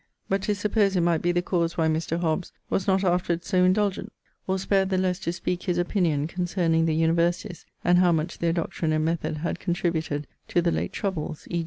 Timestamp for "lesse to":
4.97-5.31